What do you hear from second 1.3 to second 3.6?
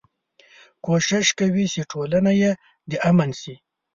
کوي چې ټولنه يې د امن شي.